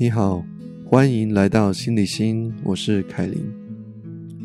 [0.00, 0.46] 你好，
[0.86, 3.52] 欢迎来到心理心，我是凯琳。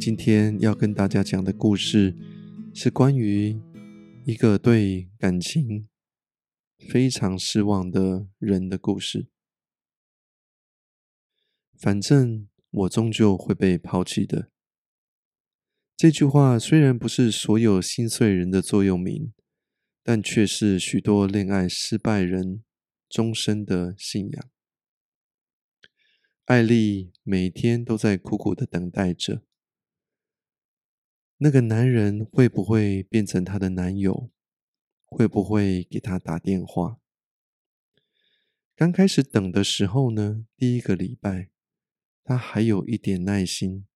[0.00, 2.16] 今天要跟大家讲的故事
[2.72, 3.60] 是关于
[4.24, 5.86] 一个对感情
[6.88, 9.28] 非常失望的人的故事。
[11.78, 14.48] 反正我终究会被抛弃的。
[15.94, 19.34] 这句话虽然不是所有心碎人的座右铭，
[20.02, 22.64] 但却是许多恋爱失败人
[23.10, 24.51] 终身的信仰。
[26.52, 29.40] 艾丽每天都在苦苦的等待着，
[31.38, 34.30] 那个男人会不会变成她的男友？
[35.06, 37.00] 会不会给她打电话？
[38.76, 41.48] 刚开始等的时候呢，第一个礼拜，
[42.22, 43.86] 她还有一点耐心。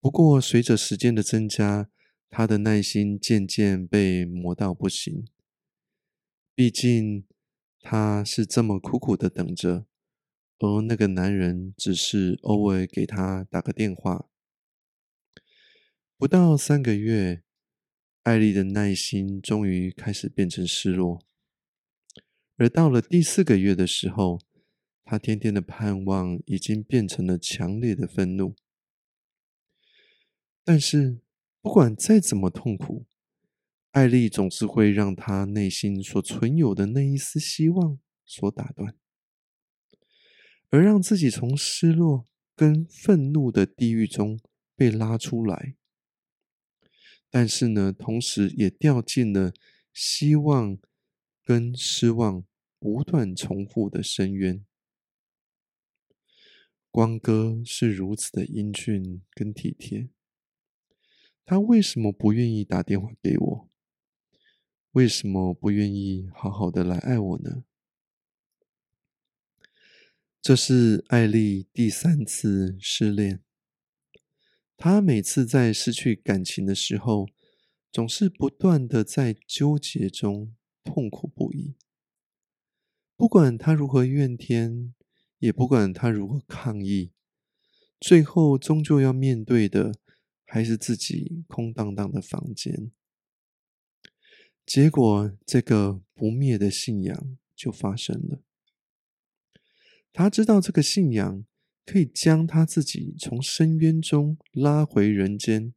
[0.00, 1.88] 不过随着时间的增加，
[2.28, 5.28] 她的耐心渐渐被磨到不行。
[6.56, 7.24] 毕竟
[7.80, 9.86] 她是这么苦苦的等着。
[10.62, 14.28] 而那个男人只是偶尔给她打个电话。
[16.16, 17.42] 不到三个月，
[18.22, 21.20] 艾丽的耐心终于开始变成失落。
[22.56, 24.38] 而到了第四个月的时候，
[25.02, 28.54] 她天天的盼望已经变成了强烈的愤怒。
[30.62, 31.18] 但是，
[31.60, 33.06] 不管再怎么痛苦，
[33.90, 39.01] 艾丽总是会让她内心所存有的那一丝希望所打断。
[40.72, 44.40] 而让自己从失落跟愤怒的地狱中
[44.74, 45.74] 被拉出来，
[47.28, 49.52] 但是呢，同时也掉进了
[49.92, 50.78] 希望
[51.44, 52.46] 跟失望
[52.78, 54.64] 不断重复的深渊。
[56.90, 60.08] 光哥是如此的英俊跟体贴，
[61.44, 63.68] 他为什么不愿意打电话给我？
[64.92, 67.64] 为什么不愿意好好的来爱我呢？
[70.42, 73.44] 这是艾丽第三次失恋。
[74.76, 77.28] 她每次在失去感情的时候，
[77.92, 80.52] 总是不断的在纠结中
[80.82, 81.76] 痛苦不已。
[83.16, 84.92] 不管她如何怨天，
[85.38, 87.12] 也不管她如何抗议，
[88.00, 89.94] 最后终究要面对的
[90.44, 92.90] 还是自己空荡荡的房间。
[94.66, 98.42] 结果，这个不灭的信仰就发生了。
[100.12, 101.44] 他知道这个信仰
[101.86, 105.72] 可以将他自己从深渊中拉回人间，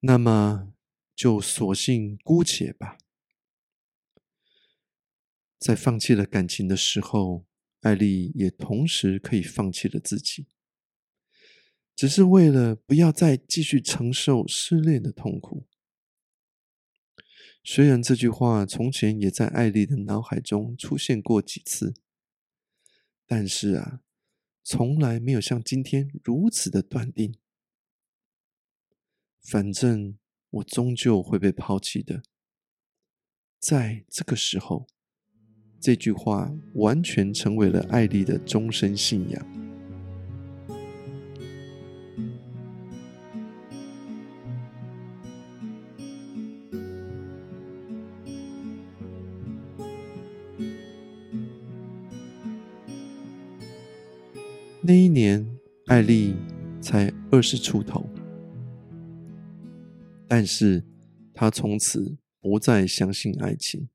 [0.00, 0.74] 那么
[1.16, 2.98] 就索性姑且吧。
[5.58, 7.46] 在放弃了感情的时候，
[7.80, 10.46] 艾丽也同时可以放弃了自己，
[11.96, 15.66] 只是为了不要再继续承受失恋的痛苦。
[17.64, 21.94] 虽然这句话从前也在艾丽的脑海中出现过几次。
[23.26, 24.00] 但是啊，
[24.62, 27.34] 从来没有像今天如此的断定。
[29.40, 30.18] 反正
[30.50, 32.22] 我终究会被抛弃的。
[33.58, 34.86] 在这个时候，
[35.80, 39.63] 这句话完全成为了艾丽的终身信仰。
[55.94, 56.34] 艾丽
[56.82, 58.04] 才二十出头，
[60.26, 60.82] 但是
[61.32, 63.88] 她从此不再相信爱情，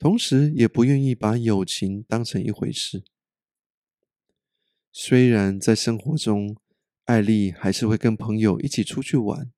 [0.00, 3.04] 同时也不愿意把友情当成一回事。
[4.90, 6.56] 虽然在生活中，
[7.04, 9.52] 艾丽还是会跟朋友一起出去玩，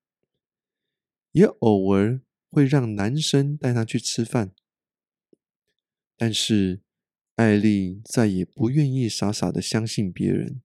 [1.31, 4.53] 也偶尔会让男生带她去吃饭，
[6.15, 6.84] 但是。
[7.35, 10.61] 艾丽再也不愿意傻傻的相信别人，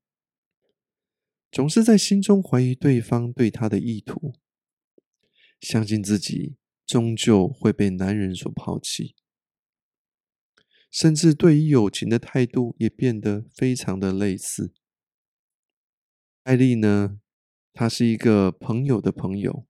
[1.51, 4.35] 总是在心中怀疑对方对她的意图，
[5.61, 6.55] 相信自己
[6.87, 9.17] 终究会被男人所抛弃，
[10.93, 14.73] 甚至对于友情的态度也变得非常的类似。
[16.45, 17.21] 艾丽呢，
[17.73, 19.67] 她是一个朋友的朋友，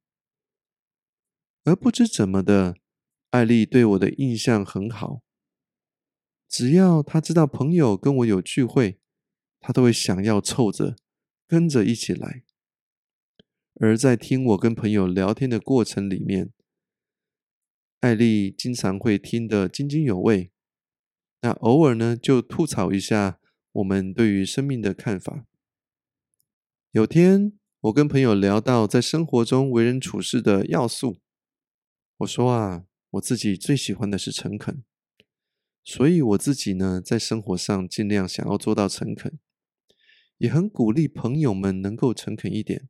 [1.64, 2.76] 而不知怎么的，
[3.30, 5.22] 艾丽对我的印象很好。
[6.50, 8.98] 只要他知道朋友跟我有聚会，
[9.60, 10.96] 他都会想要凑着
[11.46, 12.42] 跟着一起来。
[13.74, 16.52] 而在听我跟朋友聊天的过程里面，
[18.00, 20.50] 艾丽经常会听得津津有味。
[21.42, 23.38] 那偶尔呢，就吐槽一下
[23.70, 25.46] 我们对于生命的看法。
[26.90, 27.52] 有天
[27.82, 31.18] 我跟朋友聊到在生活中为人处事的要素，
[32.16, 34.82] 我说啊，我自己最喜欢的是诚恳。
[35.82, 39.38] 所以我自己呢，在生活上尽量想要做到诚恳，
[40.38, 42.88] 也很鼓励朋友们能够诚恳一点。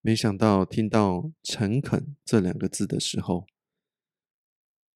[0.00, 3.46] 没想到听到“诚恳”这两个字的时候，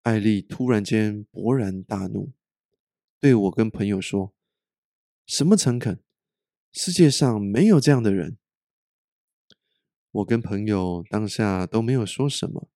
[0.02, 2.32] 艾丽突然间勃然大怒，
[3.18, 4.32] 对我跟朋友说
[5.26, 6.00] ：“什么诚恳？
[6.72, 8.38] 世界上没有这样的人。”
[10.12, 12.70] 我跟朋友当下都没有说什么，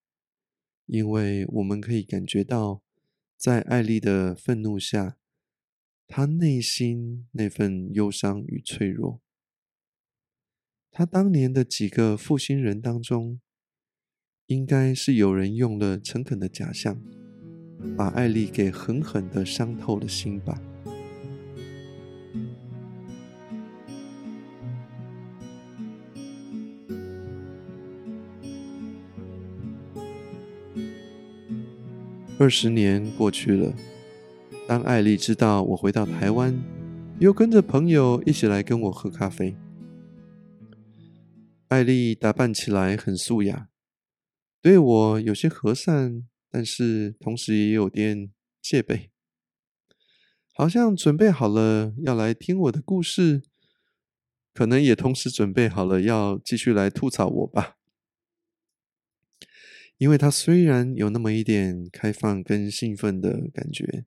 [0.86, 2.82] 因为我们可以感觉到，
[3.36, 5.18] 在艾丽的愤怒下，
[6.06, 9.20] 她内心那份忧伤与脆弱。
[10.90, 13.40] 她当年的几个负心人当中，
[14.46, 16.98] 应该是有人用了诚恳的假象，
[17.96, 20.58] 把艾丽给狠狠的伤透了心吧。
[32.38, 33.74] 二十年过去了，
[34.68, 36.54] 当艾丽知道我回到台湾，
[37.18, 39.56] 又跟着朋友一起来跟我喝咖啡。
[41.68, 43.68] 艾丽打扮起来很素雅，
[44.60, 48.30] 对我有些和善，但是同时也有点
[48.60, 49.10] 戒备，
[50.52, 53.40] 好像准备好了要来听我的故事，
[54.52, 57.75] 可能也同时准备好了要继续来吐槽我吧。
[59.98, 64.04] 因为他虽然有那么一点开放跟兴奋的感觉，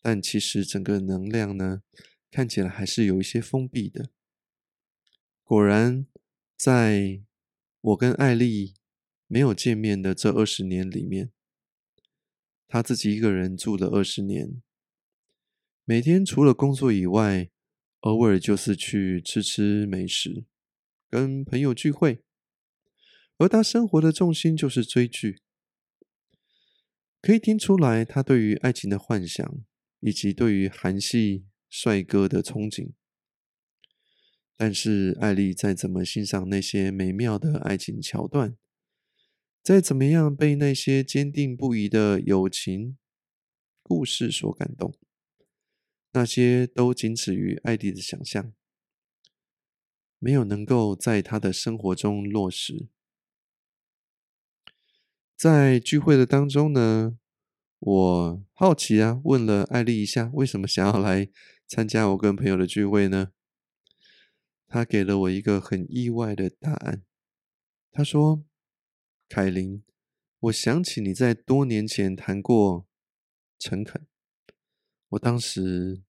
[0.00, 1.82] 但其实整个能量呢，
[2.30, 4.10] 看起来还是有一些封闭的。
[5.44, 6.06] 果然，
[6.56, 7.20] 在
[7.82, 8.74] 我跟艾丽
[9.26, 11.30] 没有见面的这二十年里面，
[12.66, 14.62] 他自己一个人住了二十年，
[15.84, 17.50] 每天除了工作以外，
[18.00, 20.44] 偶尔就是去吃吃美食，
[21.10, 22.22] 跟朋友聚会。
[23.40, 25.40] 而他生活的重心就是追剧，
[27.22, 29.64] 可以听出来他对于爱情的幻想，
[30.00, 32.92] 以及对于韩系帅哥的憧憬。
[34.58, 38.58] 但是艾丽再怎么欣赏那些美妙的爱情桥段，
[39.62, 42.98] 再怎么样被那些坚定不移的友情
[43.82, 44.94] 故事所感动，
[46.12, 48.52] 那些都仅止于艾丽的想象，
[50.18, 52.90] 没有能够在他的生活中落实。
[55.40, 57.16] 在聚会的当中呢，
[57.78, 61.30] 我好奇啊，问了艾丽一下，为什么想要来
[61.66, 63.32] 参加我跟朋友的聚会呢？
[64.68, 67.02] 他给了我一个很意外的答案。
[67.90, 68.44] 他说
[69.30, 69.82] ：“凯琳，
[70.40, 72.86] 我想起你在多年前谈过
[73.58, 74.06] 诚恳，
[75.08, 76.02] 我当时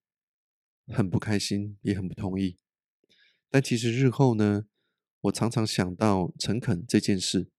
[0.87, 2.57] 很不开心，也很不同意。
[3.49, 4.65] 但其实日后呢，
[5.21, 7.49] 我常常想到诚恳这件事。”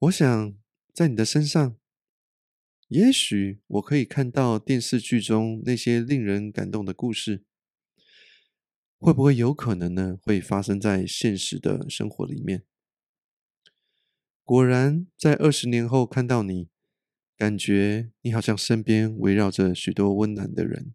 [0.00, 0.56] 我想
[0.94, 1.76] 在你的身上，
[2.88, 7.44] 也许我可以看到电视剧中那些令人感动的故事，
[8.98, 10.18] 会不会有可能呢？
[10.22, 12.64] 会发生在现实的生活里面？
[14.42, 16.70] 果然，在二十年后看到你，
[17.36, 20.94] 感觉你好像身边围绕着许多温暖的人。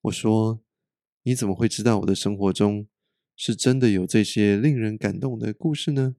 [0.00, 0.62] 我说
[1.24, 2.88] ：“你怎么会知道我的生活中
[3.36, 6.16] 是真的有这些令人感动的故事呢？”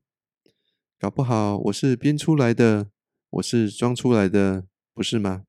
[1.00, 2.90] 搞不好我是编出来的，
[3.30, 5.46] 我是装出来的，不是吗？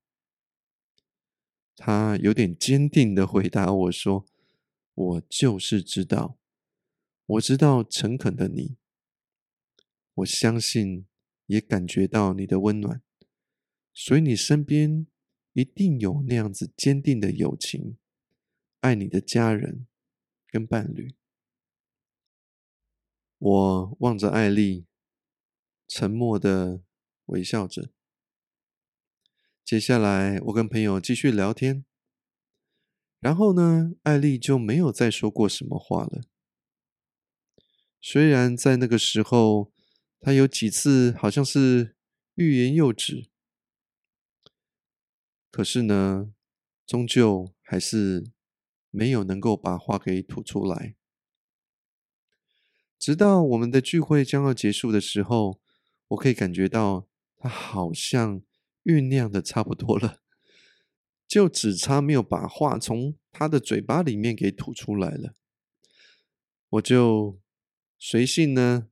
[1.75, 4.27] 他有点坚定的回答我说
[4.93, 6.37] ：“我就是知道，
[7.25, 8.77] 我知道诚恳的你，
[10.17, 11.07] 我相信
[11.47, 13.01] 也感觉到你的温暖，
[13.95, 15.07] 所以你身边
[15.55, 17.97] 一定有那样子坚定的友情，
[18.81, 19.87] 爱你的家人
[20.47, 21.15] 跟伴侣。”
[23.39, 24.85] 我望着艾丽。
[25.89, 26.83] 沉默的
[27.25, 27.91] 微笑着。
[29.65, 31.85] 接下来，我跟朋友继续聊天。
[33.21, 36.23] 然后呢，艾丽就没有再说过什么话了。
[38.01, 39.73] 虽然在那个时候，
[40.21, 41.97] 她有几次好像是
[42.35, 43.29] 欲言又止，
[45.51, 46.33] 可是呢，
[46.87, 48.31] 终究还是
[48.91, 50.95] 没有能够把话给吐出来。
[52.99, 55.61] 直到我们的聚会将要结束的时候。
[56.09, 58.43] 我可以感觉到他好像
[58.85, 60.23] 酝酿的差不多了，
[61.27, 65.35] 就只差没有把话从他的嘴巴里面给吐出来了。
[66.71, 67.39] 我就
[67.99, 68.89] 随性呢，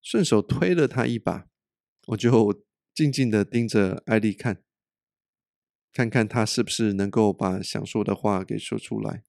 [0.00, 1.48] 顺手推了他一把，
[2.06, 2.64] 我就
[2.94, 4.62] 静静的盯着艾丽看，
[5.92, 9.24] 看看他是不是能够把想说的话给说出来。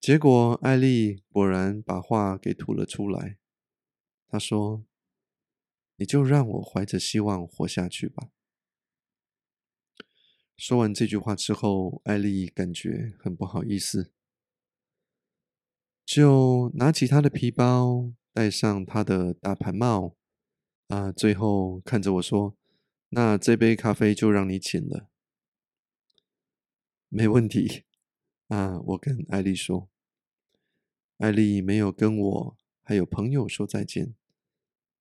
[0.00, 3.38] 结果艾丽果然把话给吐了出来，
[4.28, 4.84] 她说。
[5.96, 8.28] 你就让我怀着希望活下去吧。
[10.56, 14.12] 说完这句话之后，艾丽感觉很不好意思，
[16.04, 20.16] 就拿起她的皮包，戴上她的大盘帽，
[20.88, 22.56] 啊，最后看着我说
[23.10, 25.10] ：“那这杯咖啡就让你请了。”
[27.08, 27.84] 没问题，
[28.48, 29.90] 啊，我跟艾丽说。
[31.18, 34.14] 艾丽没有跟我还有朋友说再见，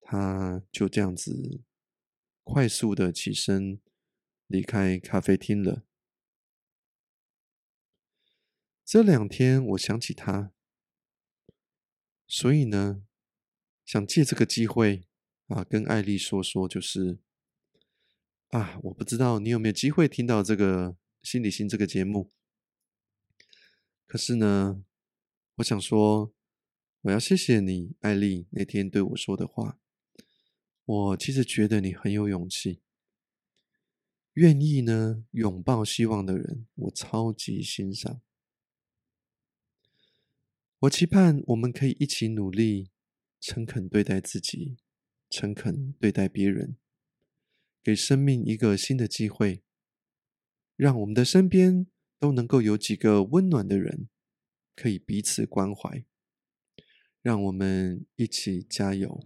[0.08, 1.64] 他就这样子
[2.44, 3.82] 快速的起身
[4.46, 5.84] 离开咖啡厅了。
[8.86, 10.54] 这两天我想起他，
[12.28, 13.02] 所以呢，
[13.84, 15.08] 想借这个机会
[15.48, 17.18] 啊，跟艾丽说说，就是
[18.50, 22.30] 啊，我不知道你有没有机会听到这个心理心这个节目，
[24.06, 24.86] 可是呢。
[25.60, 26.34] 我想说，
[27.04, 29.80] 我要谢谢你，艾丽那天对我说的话。
[30.86, 32.82] 我其实觉得你很有勇气，
[34.34, 38.22] 愿意呢拥抱希望的人，我超级欣赏。
[40.80, 42.92] 我期盼我们可以一起努力，
[43.40, 44.78] 诚恳对待自己，
[45.30, 46.78] 诚恳对待别人，
[47.84, 49.64] 给生命一个新的机会，
[50.76, 51.88] 让我们的身边
[52.20, 54.10] 都能够有几个温暖的人。
[54.76, 56.04] 可以彼此关怀，
[57.22, 59.26] 让我们一起加油。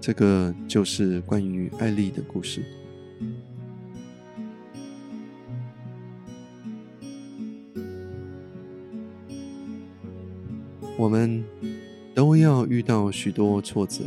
[0.00, 2.62] 这个就是关于艾丽的故事。
[10.96, 11.44] 我们
[12.14, 14.04] 都要遇到许多挫折，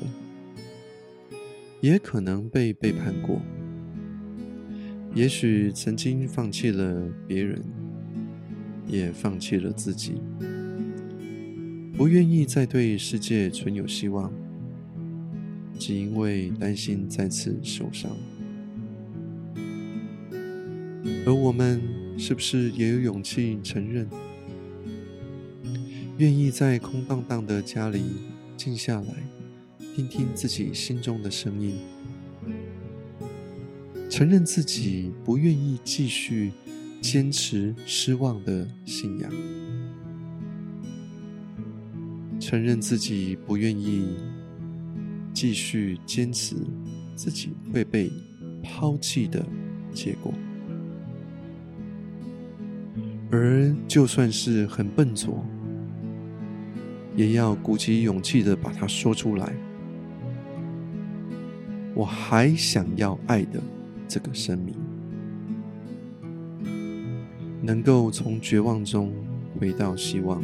[1.79, 3.41] 也可能被背叛过，
[5.13, 7.63] 也许曾经放弃了别人。
[8.87, 10.15] 也放弃了自己，
[11.95, 14.29] 不愿意再对世界存有希望，
[15.81, 18.15] 只因为担心再次受伤。
[21.25, 21.81] 而我们
[22.19, 24.07] 是不是也有勇气承认，
[26.19, 28.03] 愿意在空荡荡的家里
[28.55, 29.15] 静下来，
[29.95, 31.79] 听听自己心中的声音，
[34.07, 36.51] 承认自己不愿意继续。
[37.01, 39.31] 坚持失望的信仰，
[42.39, 44.05] 承认自己不愿意
[45.41, 46.55] 继续坚持
[47.15, 48.11] 自己会被
[48.61, 49.43] 抛弃的
[49.91, 50.31] 结果，
[53.31, 55.43] 而就算是很笨拙，
[57.15, 59.51] 也要鼓起勇气的把它说出来。
[61.95, 63.59] 我还想要爱的
[64.07, 64.75] 这个生命。
[67.63, 69.11] 能够从绝望中
[69.59, 70.39] 回到希望，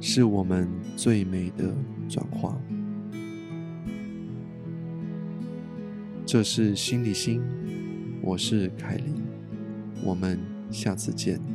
[0.00, 0.66] 是我们
[0.96, 1.74] 最美的
[2.08, 2.58] 转化。
[6.24, 7.42] 这是心理心，
[8.22, 9.06] 我是凯琳，
[10.04, 10.38] 我们
[10.70, 11.51] 下次见。